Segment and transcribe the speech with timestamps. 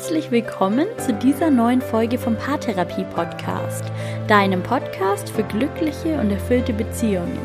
[0.00, 3.84] Herzlich willkommen zu dieser neuen Folge vom Paartherapie Podcast,
[4.28, 7.38] deinem Podcast für glückliche und erfüllte Beziehungen.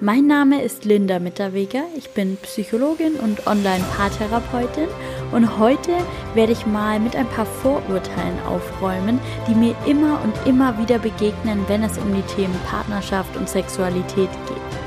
[0.00, 4.88] Mein Name ist Linda Mitterweger, ich bin Psychologin und Online-Paartherapeutin
[5.32, 5.92] und heute
[6.32, 11.62] werde ich mal mit ein paar Vorurteilen aufräumen, die mir immer und immer wieder begegnen,
[11.68, 14.81] wenn es um die Themen Partnerschaft und Sexualität geht.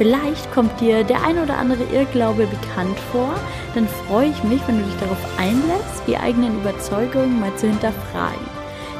[0.00, 3.34] Vielleicht kommt dir der ein oder andere Irrglaube bekannt vor,
[3.74, 8.40] dann freue ich mich, wenn du dich darauf einlässt, die eigenen Überzeugungen mal zu hinterfragen.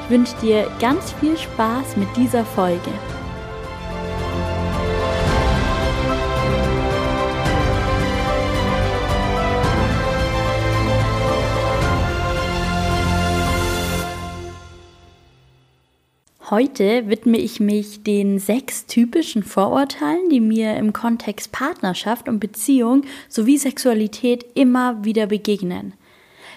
[0.05, 2.91] Ich wünsche dir ganz viel Spaß mit dieser Folge.
[16.51, 23.05] Heute widme ich mich den sechs typischen Vorurteilen, die mir im Kontext Partnerschaft und Beziehung
[23.29, 25.93] sowie Sexualität immer wieder begegnen.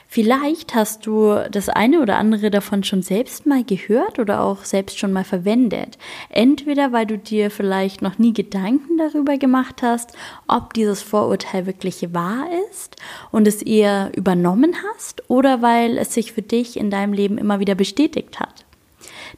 [0.07, 4.97] Vielleicht hast du das eine oder andere davon schon selbst mal gehört oder auch selbst
[4.97, 5.99] schon mal verwendet.
[6.29, 10.13] Entweder weil du dir vielleicht noch nie Gedanken darüber gemacht hast,
[10.47, 12.95] ob dieses Vorurteil wirklich wahr ist
[13.29, 17.59] und es eher übernommen hast, oder weil es sich für dich in deinem Leben immer
[17.59, 18.65] wieder bestätigt hat.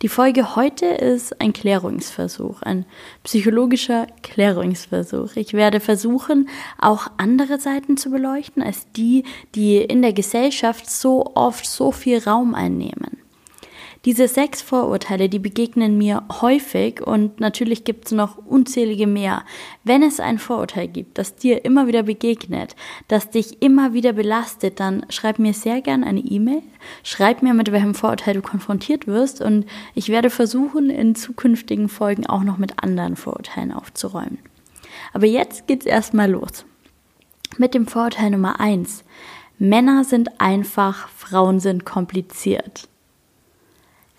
[0.01, 2.85] Die Folge heute ist ein Klärungsversuch, ein
[3.23, 5.35] psychologischer Klärungsversuch.
[5.35, 9.23] Ich werde versuchen, auch andere Seiten zu beleuchten als die,
[9.55, 13.24] die in der Gesellschaft so oft so viel Raum einnehmen.
[14.05, 19.43] Diese sechs Vorurteile, die begegnen mir häufig und natürlich gibt es noch unzählige mehr.
[19.83, 22.75] Wenn es ein Vorurteil gibt, das dir immer wieder begegnet,
[23.07, 26.61] das dich immer wieder belastet, dann schreib mir sehr gerne eine E-Mail,
[27.01, 32.27] schreib mir, mit welchem Vorurteil du konfrontiert wirst und ich werde versuchen, in zukünftigen Folgen
[32.27, 34.37] auch noch mit anderen Vorurteilen aufzuräumen.
[35.13, 36.63] Aber jetzt geht's erstmal los.
[37.57, 39.03] Mit dem Vorurteil Nummer eins:
[39.57, 42.87] Männer sind einfach, Frauen sind kompliziert.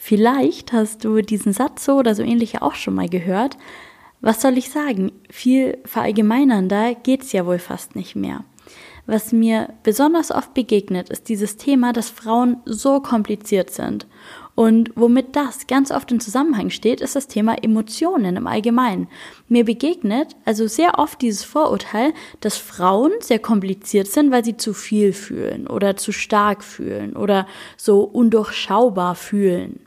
[0.08, 3.56] Vielleicht hast du diesen Satz so oder so ähnlich auch schon mal gehört.
[4.20, 5.10] Was soll ich sagen?
[5.30, 8.44] Viel verallgemeinernder geht's ja wohl fast nicht mehr.
[9.06, 14.06] Was mir besonders oft begegnet, ist dieses Thema, dass Frauen so kompliziert sind.
[14.54, 19.08] Und womit das ganz oft in Zusammenhang steht, ist das Thema Emotionen im Allgemeinen.
[19.48, 24.72] Mir begegnet also sehr oft dieses Vorurteil, dass Frauen sehr kompliziert sind, weil sie zu
[24.72, 29.80] viel fühlen oder zu stark fühlen oder so undurchschaubar fühlen.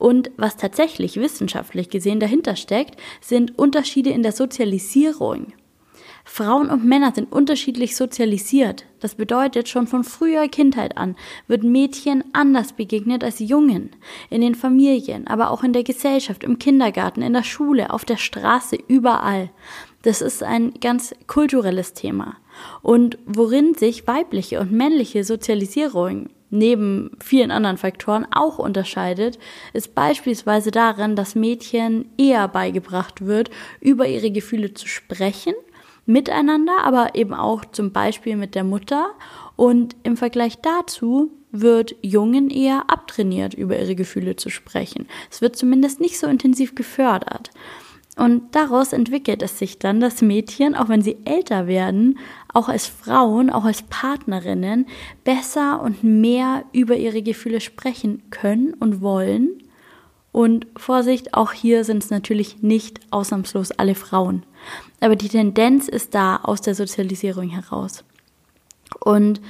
[0.00, 5.52] Und was tatsächlich wissenschaftlich gesehen dahinter steckt, sind Unterschiede in der Sozialisierung.
[6.24, 8.86] Frauen und Männer sind unterschiedlich sozialisiert.
[9.00, 11.16] Das bedeutet, schon von früher Kindheit an
[11.48, 13.90] wird Mädchen anders begegnet als Jungen.
[14.30, 18.16] In den Familien, aber auch in der Gesellschaft, im Kindergarten, in der Schule, auf der
[18.16, 19.50] Straße, überall.
[20.00, 22.36] Das ist ein ganz kulturelles Thema.
[22.80, 29.38] Und worin sich weibliche und männliche Sozialisierung neben vielen anderen Faktoren auch unterscheidet,
[29.72, 33.50] ist beispielsweise darin, dass Mädchen eher beigebracht wird,
[33.80, 35.54] über ihre Gefühle zu sprechen,
[36.06, 39.10] miteinander, aber eben auch zum Beispiel mit der Mutter.
[39.56, 45.06] Und im Vergleich dazu wird Jungen eher abtrainiert, über ihre Gefühle zu sprechen.
[45.30, 47.50] Es wird zumindest nicht so intensiv gefördert.
[48.16, 52.18] Und daraus entwickelt es sich dann, dass Mädchen, auch wenn sie älter werden,
[52.52, 54.86] auch als Frauen, auch als Partnerinnen,
[55.24, 59.62] besser und mehr über ihre Gefühle sprechen können und wollen.
[60.32, 64.44] Und Vorsicht, auch hier sind es natürlich nicht ausnahmslos alle Frauen.
[65.00, 68.04] Aber die Tendenz ist da aus der Sozialisierung heraus.
[69.00, 69.40] Und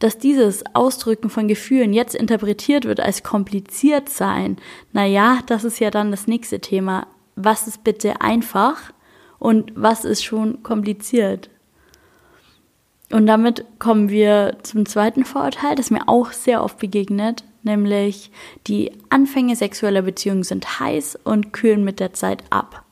[0.00, 4.56] dass dieses Ausdrücken von Gefühlen jetzt interpretiert wird als kompliziert sein,
[4.92, 8.92] naja, das ist ja dann das nächste Thema was ist bitte einfach
[9.38, 11.50] und was ist schon kompliziert.
[13.10, 18.30] Und damit kommen wir zum zweiten Vorurteil, das mir auch sehr oft begegnet, nämlich
[18.66, 22.84] die Anfänge sexueller Beziehungen sind heiß und kühlen mit der Zeit ab.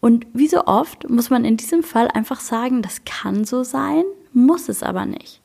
[0.00, 4.04] Und wie so oft muss man in diesem Fall einfach sagen, das kann so sein,
[4.32, 5.40] muss es aber nicht.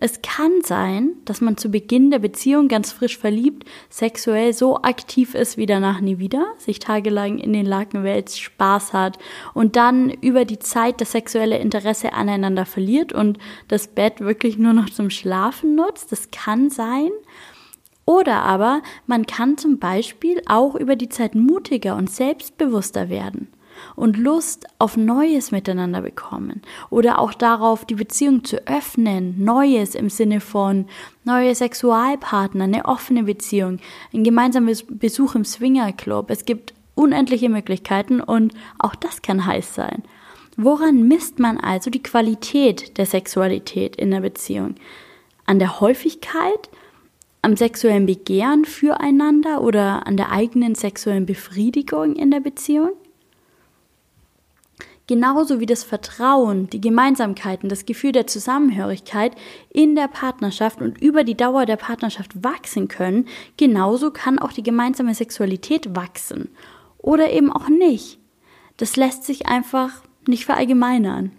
[0.00, 5.34] Es kann sein, dass man zu Beginn der Beziehung ganz frisch verliebt, sexuell so aktiv
[5.34, 9.18] ist wie danach nie wieder, sich tagelang in den Laken Spaß hat
[9.54, 14.72] und dann über die Zeit das sexuelle Interesse aneinander verliert und das Bett wirklich nur
[14.72, 16.12] noch zum Schlafen nutzt.
[16.12, 17.10] Das kann sein.
[18.04, 23.48] Oder aber man kann zum Beispiel auch über die Zeit mutiger und selbstbewusster werden
[23.96, 30.10] und Lust auf Neues miteinander bekommen oder auch darauf, die Beziehung zu öffnen, Neues im
[30.10, 30.86] Sinne von
[31.24, 33.78] neue Sexualpartner, eine offene Beziehung,
[34.12, 36.30] ein gemeinsames Besuch im Swingerclub.
[36.30, 40.02] Es gibt unendliche Möglichkeiten und auch das kann heiß sein.
[40.56, 44.74] Woran misst man also die Qualität der Sexualität in der Beziehung?
[45.48, 46.68] an der Häufigkeit,
[47.40, 52.92] am sexuellen Begehren füreinander oder an der eigenen sexuellen Befriedigung in der Beziehung?
[55.08, 59.34] Genauso wie das Vertrauen, die Gemeinsamkeiten, das Gefühl der Zusammenhörigkeit
[59.70, 63.26] in der Partnerschaft und über die Dauer der Partnerschaft wachsen können,
[63.56, 66.50] genauso kann auch die gemeinsame Sexualität wachsen.
[66.98, 68.18] Oder eben auch nicht.
[68.76, 71.32] Das lässt sich einfach nicht verallgemeinern.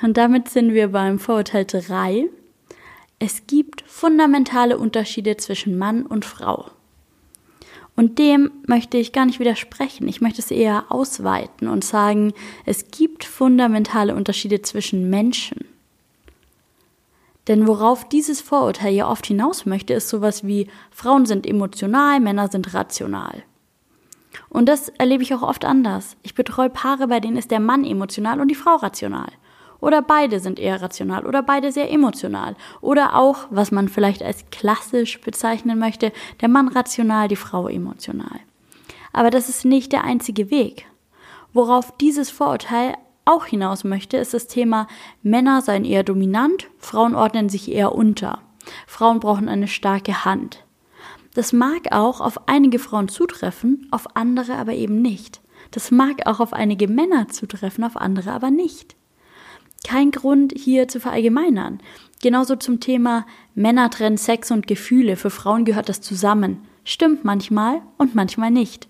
[0.00, 2.28] Und damit sind wir beim Vorurteil 3.
[3.18, 6.70] Es gibt fundamentale Unterschiede zwischen Mann und Frau.
[7.96, 10.08] Und dem möchte ich gar nicht widersprechen.
[10.08, 12.32] Ich möchte es eher ausweiten und sagen,
[12.64, 15.66] es gibt fundamentale Unterschiede zwischen Menschen.
[17.48, 22.48] Denn worauf dieses Vorurteil ja oft hinaus möchte, ist sowas wie Frauen sind emotional, Männer
[22.48, 23.42] sind rational.
[24.48, 26.16] Und das erlebe ich auch oft anders.
[26.22, 29.30] Ich betreue Paare, bei denen ist der Mann emotional und die Frau rational.
[29.80, 32.54] Oder beide sind eher rational oder beide sehr emotional.
[32.80, 38.40] Oder auch, was man vielleicht als klassisch bezeichnen möchte, der Mann rational, die Frau emotional.
[39.12, 40.86] Aber das ist nicht der einzige Weg.
[41.52, 42.94] Worauf dieses Vorurteil
[43.24, 44.86] auch hinaus möchte, ist das Thema
[45.22, 48.40] Männer seien eher dominant, Frauen ordnen sich eher unter.
[48.86, 50.64] Frauen brauchen eine starke Hand.
[51.34, 55.40] Das mag auch auf einige Frauen zutreffen, auf andere aber eben nicht.
[55.70, 58.96] Das mag auch auf einige Männer zutreffen, auf andere aber nicht
[59.90, 61.80] kein Grund hier zu verallgemeinern.
[62.22, 63.26] Genauso zum Thema
[63.56, 65.16] Männer trennen Sex und Gefühle.
[65.16, 66.58] Für Frauen gehört das zusammen.
[66.84, 68.88] Stimmt manchmal und manchmal nicht.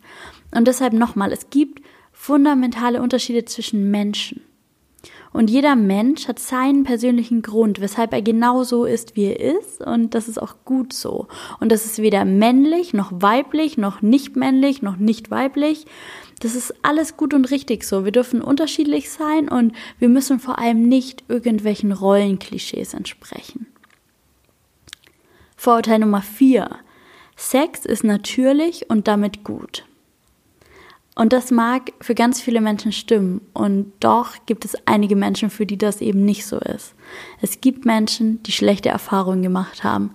[0.55, 1.82] Und deshalb nochmal, es gibt
[2.12, 4.43] fundamentale Unterschiede zwischen Menschen.
[5.32, 9.81] Und jeder Mensch hat seinen persönlichen Grund, weshalb er genau so ist, wie er ist.
[9.81, 11.29] Und das ist auch gut so.
[11.61, 15.87] Und das ist weder männlich, noch weiblich, noch nicht männlich, noch nicht weiblich.
[16.40, 18.04] Das ist alles gut und richtig so.
[18.04, 23.66] Wir dürfen unterschiedlich sein und wir müssen vor allem nicht irgendwelchen Rollenklischees entsprechen.
[25.56, 26.70] Vorurteil Nummer vier:
[27.37, 29.84] Sex ist natürlich und damit gut.
[31.14, 33.42] Und das mag für ganz viele Menschen stimmen.
[33.52, 36.94] Und doch gibt es einige Menschen, für die das eben nicht so ist.
[37.42, 40.14] Es gibt Menschen, die schlechte Erfahrungen gemacht haben.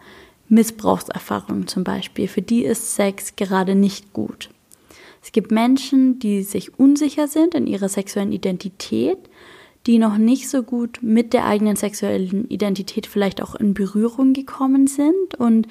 [0.50, 2.28] Missbrauchserfahrungen zum Beispiel.
[2.28, 4.50] Für die ist Sex gerade nicht gut.
[5.26, 9.18] Es gibt Menschen, die sich unsicher sind in ihrer sexuellen Identität,
[9.88, 14.86] die noch nicht so gut mit der eigenen sexuellen Identität vielleicht auch in Berührung gekommen
[14.86, 15.68] sind und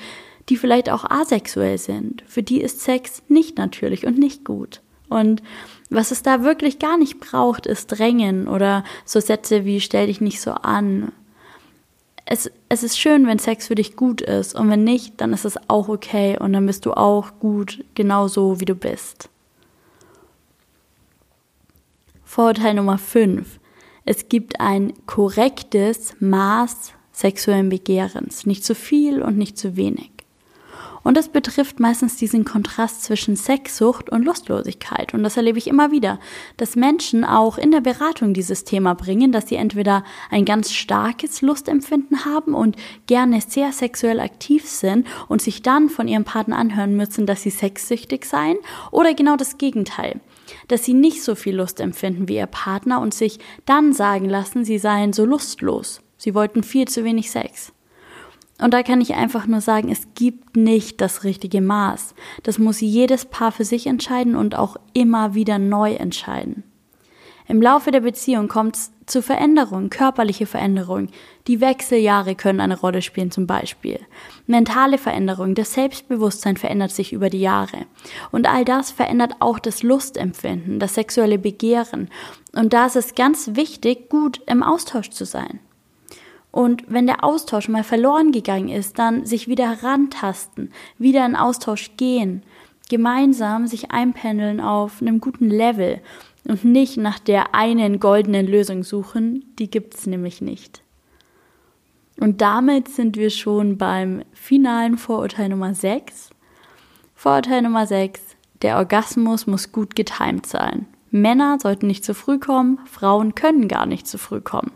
[0.49, 2.25] die vielleicht auch asexuell sind.
[2.27, 4.81] Für die ist Sex nicht natürlich und nicht gut.
[5.09, 5.41] Und
[5.89, 10.21] was es da wirklich gar nicht braucht, ist Drängen oder so Sätze wie stell dich
[10.21, 11.13] nicht so an.
[12.27, 15.45] Es, es ist schön, wenn Sex für dich gut ist und wenn nicht, dann ist
[15.45, 19.29] es auch okay und dann bist du auch gut, genauso wie du bist.
[22.35, 23.61] Vorurteil Nummer 5.
[24.05, 28.45] Es gibt ein korrektes Maß sexuellen Begehrens.
[28.45, 30.11] Nicht zu viel und nicht zu wenig.
[31.05, 35.15] Und das betrifft meistens diesen Kontrast zwischen Sexsucht und Lustlosigkeit.
[35.15, 36.19] Und das erlebe ich immer wieder,
[36.57, 41.41] dass Menschen auch in der Beratung dieses Thema bringen, dass sie entweder ein ganz starkes
[41.41, 42.75] Lustempfinden haben und
[43.07, 47.51] gerne sehr sexuell aktiv sind und sich dann von ihrem Partner anhören müssen, dass sie
[47.51, 48.57] sexsüchtig seien,
[48.91, 50.21] oder genau das Gegenteil
[50.69, 54.65] dass sie nicht so viel Lust empfinden wie ihr Partner und sich dann sagen lassen,
[54.65, 56.01] sie seien so lustlos.
[56.17, 57.73] Sie wollten viel zu wenig Sex.
[58.61, 62.15] Und da kann ich einfach nur sagen, es gibt nicht das richtige Maß.
[62.45, 66.63] Das muss jedes Paar für sich entscheiden und auch immer wieder neu entscheiden.
[67.47, 71.11] Im Laufe der Beziehung kommt es zu Veränderungen, körperliche Veränderungen.
[71.47, 74.01] Die Wechseljahre können eine Rolle spielen zum Beispiel.
[74.47, 77.87] Mentale Veränderungen, das Selbstbewusstsein verändert sich über die Jahre.
[78.33, 82.09] Und all das verändert auch das Lustempfinden, das sexuelle Begehren.
[82.53, 85.61] Und da ist es ganz wichtig, gut im Austausch zu sein.
[86.51, 91.97] Und wenn der Austausch mal verloren gegangen ist, dann sich wieder herantasten, wieder in Austausch
[91.97, 92.45] gehen,
[92.89, 96.01] gemeinsam sich einpendeln auf einem guten Level
[96.47, 100.83] und nicht nach der einen goldenen Lösung suchen, die gibt's nämlich nicht.
[102.21, 106.31] Und damit sind wir schon beim finalen Vorurteil Nummer 6.
[107.15, 108.21] Vorurteil Nummer 6.
[108.63, 110.87] Der Orgasmus muss gut getimt sein.
[111.11, 114.73] Männer sollten nicht zu früh kommen, Frauen können gar nicht zu früh kommen.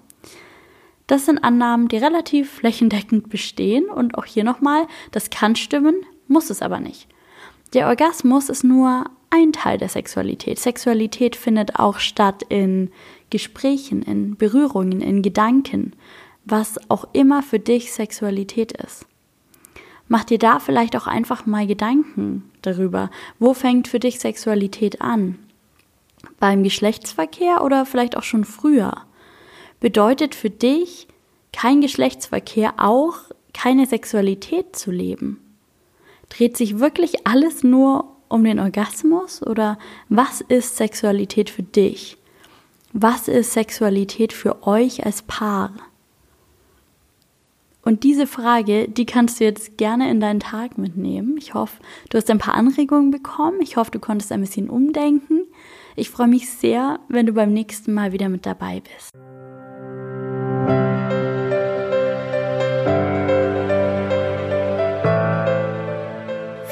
[1.09, 5.97] Das sind Annahmen, die relativ flächendeckend bestehen und auch hier nochmal, das kann stimmen,
[6.29, 7.09] muss es aber nicht.
[7.73, 10.59] Der Orgasmus ist nur ein Teil der Sexualität.
[10.59, 12.91] Sexualität findet auch statt in
[13.31, 15.93] Gesprächen, in Berührungen, in Gedanken,
[16.45, 19.07] was auch immer für dich Sexualität ist.
[20.09, 25.39] Mach dir da vielleicht auch einfach mal Gedanken darüber, wo fängt für dich Sexualität an?
[26.41, 28.93] Beim Geschlechtsverkehr oder vielleicht auch schon früher?
[29.81, 31.07] Bedeutet für dich
[31.53, 33.17] kein Geschlechtsverkehr auch
[33.53, 35.41] keine Sexualität zu leben?
[36.31, 42.17] Dreht sich wirklich alles nur um den Orgasmus oder was ist Sexualität für dich?
[42.93, 45.73] Was ist Sexualität für euch als Paar?
[47.83, 51.37] Und diese Frage, die kannst du jetzt gerne in deinen Tag mitnehmen.
[51.39, 51.81] Ich hoffe,
[52.11, 53.61] du hast ein paar Anregungen bekommen.
[53.63, 55.43] Ich hoffe, du konntest ein bisschen umdenken.
[55.97, 59.13] Ich freue mich sehr, wenn du beim nächsten Mal wieder mit dabei bist.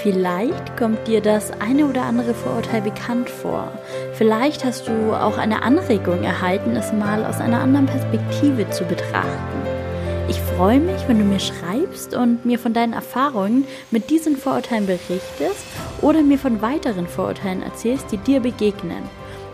[0.06, 3.72] Vielleicht kommt dir das eine oder andere Vorurteil bekannt vor.
[4.12, 9.66] Vielleicht hast du auch eine Anregung erhalten, es mal aus einer anderen Perspektive zu betrachten.
[10.28, 14.86] Ich freue mich, wenn du mir schreibst und mir von deinen Erfahrungen mit diesen Vorurteilen
[14.86, 15.66] berichtest
[16.02, 19.02] oder mir von weiteren Vorurteilen erzählst, die dir begegnen.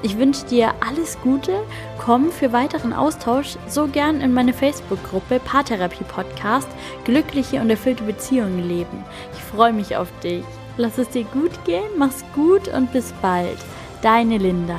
[0.04, 1.62] Ich wünsche dir alles Gute.
[1.98, 6.68] Komm für weiteren Austausch so gern in meine Facebook-Gruppe Paartherapie Podcast
[7.04, 9.04] Glückliche und erfüllte Beziehungen leben.
[9.32, 10.44] Ich freue mich auf dich.
[10.76, 13.58] Lass es dir gut gehen, mach's gut und bis bald.
[14.02, 14.78] Deine Linda.